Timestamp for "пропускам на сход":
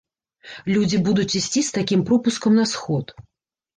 2.11-3.05